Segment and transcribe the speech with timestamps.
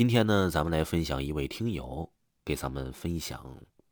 [0.00, 2.10] 今天呢，咱们来分享一位听友
[2.42, 3.44] 给咱们分享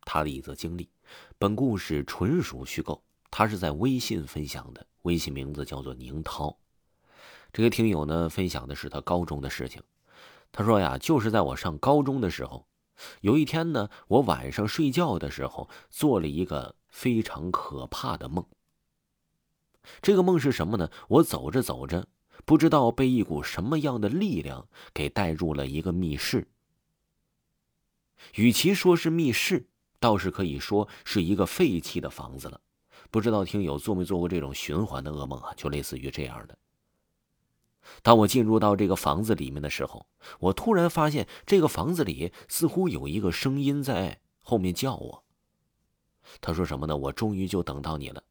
[0.06, 0.88] 他的一则经历。
[1.36, 6.58] 本故事纯属虚构，他是在微信分享的，微信名字叫做宁涛。
[7.52, 9.82] 这个听友呢，分享的是他高中的事情。
[10.50, 12.66] 他说呀，就是在我上高中的时候，
[13.20, 18.42] 有一天呢，我晚上睡觉的时候做了一个非常可怕的梦。
[20.00, 20.90] 这个梦是什么呢？
[21.08, 22.08] 我走着走着。
[22.44, 26.48] 不知道被一股什么样的力量给带入了一个密室。
[28.34, 29.68] 与其说是密室，
[30.00, 32.60] 倒是可以说是一个废弃的房子了。
[33.10, 35.52] 不知道听友做没做过这种循环的噩梦啊？
[35.56, 36.58] 就类似于这样的。
[38.02, 40.06] 当我进入到这个房子里面的时候，
[40.40, 45.24] 我突然发现这个房子里似乎有一个声音在后面叫我。
[46.40, 46.94] 他说什么呢？
[46.96, 48.22] 我终于就等到你了。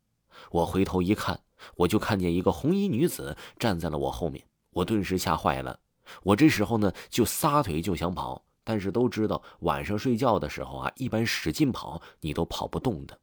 [0.52, 1.42] 我回头一看。
[1.76, 5.80] 我就看见一个红衣女子站在了我后面，我顿时吓坏了。
[6.22, 13.20] 我这时候呢就撒腿就想跑，但是都知道晚上睡觉的时候啊，一般使劲跑你都跑不动的。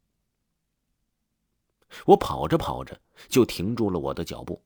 [2.07, 4.65] 我跑着跑着就停住了我的脚步。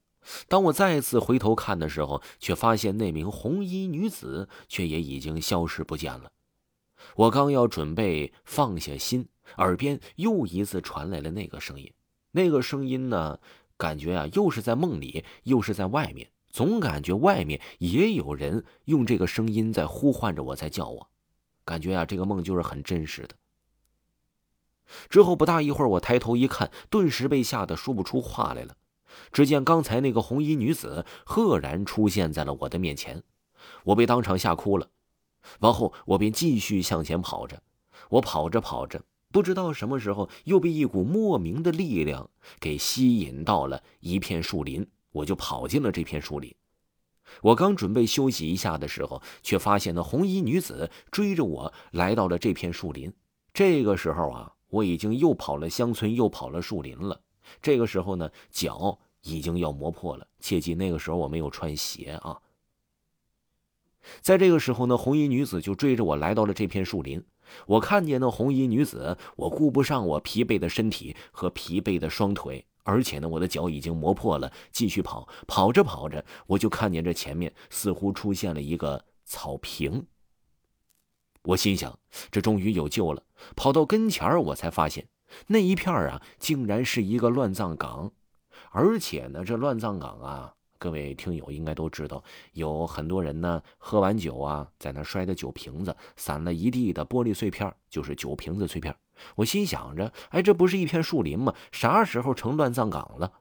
[0.48, 6.32] 当我再次回头看的时候，却发现那名红衣女子却也已经消失不见了。
[7.16, 11.92] 我刚要准备放下心，耳边又一次传来了那个声音。
[12.32, 13.38] 那个声音呢？
[13.76, 21.08] 感觉啊，又是在梦里，又是在外面，总感觉外面也有人用这个声音在呼唤着我，在叫我。
[21.64, 23.36] 感觉啊，这个梦就是很真实的。
[25.08, 28.76] 之后不大一会儿，我抬头一看，顿时被吓得说不出话来了。
[29.30, 33.22] 只见刚才那个红衣女子赫然出现在了我的面前，
[33.84, 34.88] 我被当场吓哭了。
[35.60, 37.62] 往后我便继续向前跑着，
[38.10, 39.02] 我跑着跑着。
[39.30, 46.54] 不知道什么时候又被一股莫名的力量给吸引到了一片树林，我就跑进了这片树林。
[47.42, 53.12] 我刚准备休息一下的时候，却发现那红衣女子追着我来到了这片树林。
[53.52, 57.20] 这个时候啊，我已经又跑了乡村，又跑了树林了。
[57.60, 60.26] 这个时候呢，脚已经要磨破了。
[60.40, 62.38] 切记那个时候我没有穿鞋啊。
[64.22, 67.22] 在这个时候呢，红衣女子就追着我来到了这片树林。
[67.66, 74.52] 我看见那红衣女子，我顾不上我疲惫的身体和疲惫的双腿，而且呢，我的脚已经磨破了。
[74.72, 80.06] 继续跑，跑着跑着，我就看见这前面似乎出现了一个草坪。
[81.42, 81.98] 我心想，
[82.30, 83.22] 这终于有救了。
[83.56, 85.08] 跑到跟前儿，我才发现
[85.46, 88.12] 那一片儿啊，竟然是一个乱葬岗，
[88.70, 90.54] 而且呢，这乱葬岗啊。
[90.78, 92.22] 各位听友应该都知道，
[92.52, 98.96] 有很多人呢喝完酒啊，在那摔的酒瓶子，散了一地的玻璃碎片，就是酒瓶子碎片。
[99.34, 101.52] 我心想着，哎，这不是一片树林吗？
[101.72, 103.32] 啥时候成乱葬岗了？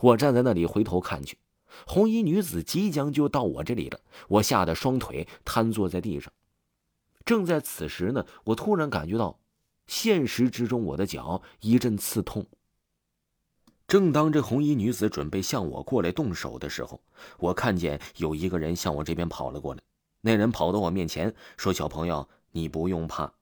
[0.00, 1.36] 我站在那里回头看去，
[1.86, 4.00] 红衣女子即将就到我这里了。
[4.28, 6.32] 我吓得双腿瘫坐在地上。
[7.26, 9.38] 正在此时呢，我突然感觉到，
[9.86, 12.46] 现实之中我的脚一阵刺痛。
[13.88, 17.00] 正当这红衣女子准备向我过来动手的时候，
[17.38, 19.80] 我看见有一个人向我这边跑了过来。
[20.20, 23.32] 那人跑到我面前说：“小朋友，你不用怕，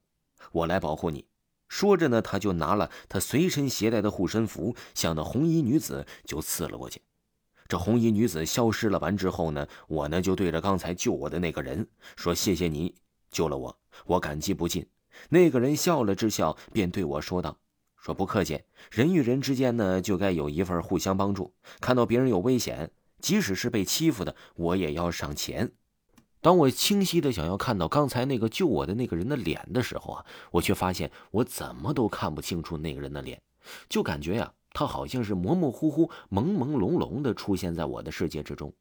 [0.51, 1.25] 我来保护你。”
[1.67, 7.01] 说着呢，他就拿了他随身携带的护身符，向那红衣女子就刺了过去。
[7.67, 12.93] 这红衣女子消失了完之后呢，我呢就对着刚才救我的那个人说：“谢谢你
[13.31, 13.75] 救了我，
[14.05, 14.85] 我感激不尽。”
[15.29, 17.57] 那个人笑了之笑，便对我说道。
[18.05, 18.61] 说不客气，
[18.91, 21.55] 人与人之间呢，就该有一份互相帮助。
[21.81, 25.71] 看到别人有危险，即使是被欺负的，我也要上前。
[26.39, 33.41] 当我清晰的想要看到刚才那个救我的那个人的脸的时候啊，我却发现我怎么都看不清楚那个人的脸，
[33.89, 38.71] 就感觉呀，他好像是模模糊糊、朦朦胧胧的出现在我的世界之中。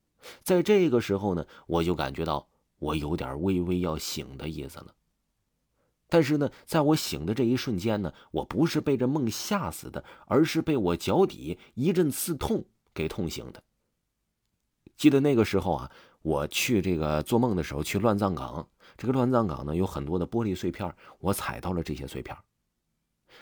[0.43, 2.47] 在这个时候呢，我就感觉到
[2.79, 4.89] 我有点微微要醒的意思了。
[6.15, 12.65] 但是呢，在我醒的这一瞬间呢，我不是被这梦吓死的，而是被我脚底一阵刺痛
[12.95, 13.61] 给痛醒的。
[14.97, 15.91] 记得那个时候啊，
[16.23, 18.65] 我去这个做梦的时候去乱葬岗，
[18.97, 22.37] 这个乱葬岗呢有很多的玻璃碎片，我踩到了这些碎片，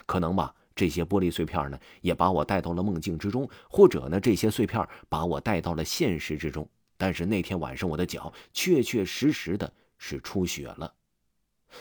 [0.07, 6.67] 可能吧，这些玻璃碎片呢也把我带到了梦境之中，或者呢这些碎片把我带到了现实之中。
[6.97, 10.91] 但是那天晚上我的脚确确实实的是出血了。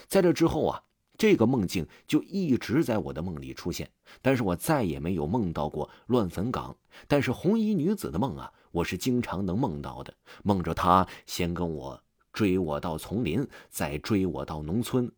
[0.06, 0.82] 在这之后啊，
[1.18, 3.90] 这个梦境就一直在我的梦里出现，
[4.20, 6.76] 但是我再也没有梦到过乱坟岗。
[7.06, 12.02] 但是红衣女子的梦啊，我是经常能梦到的，梦着她先跟我
[12.32, 15.10] 追我到丛林，再追我到农村，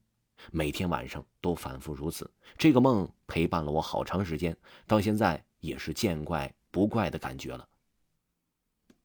[0.52, 2.30] 每天晚上都反复如此。
[2.56, 4.56] 这个梦陪伴了我好长时间，
[4.86, 7.66] 到现在也是见怪不怪的感觉了。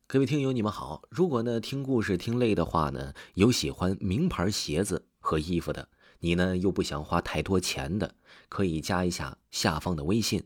[0.06, 1.04] 各位听友，你们好。
[1.10, 5.88] 如果呢听故事听累的话呢，有喜欢名牌鞋子和衣服的，
[6.22, 8.16] 你呢又不想花太多钱的，
[8.50, 10.44] 可以加一下下方的微信，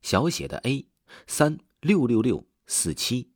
[0.00, 0.86] 小写的 A
[1.26, 3.28] 三六六六四七，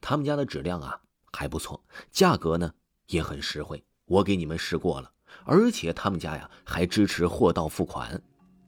[0.00, 1.00] 他们家的质量啊
[1.32, 2.72] 还不错，价格呢
[3.08, 5.10] 也很实惠，我给你们试过了，
[5.44, 8.22] 而且他们家呀还支持货到付款。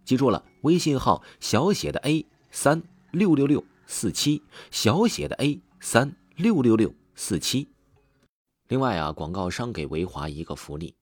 [0.04, 2.82] 记住了，微信号小写的 A 三
[3.12, 4.42] 六六六四七，
[4.72, 6.16] 小写的 A 三。
[6.36, 7.66] 六六六四七。
[8.68, 10.94] 另外啊，广告商给维华一个福利，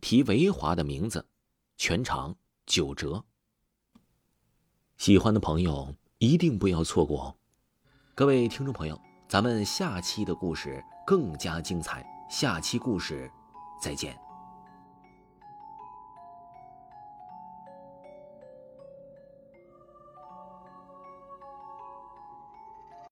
[0.00, 1.26] 提维华的名字，
[1.76, 2.36] 全场
[2.66, 3.24] 九折。
[4.96, 7.34] 喜欢的朋友一定不要错过哦！
[8.14, 13.30] 各位听众朋友，咱们下期的故事更加精彩，下期故事
[13.80, 14.27] 再见。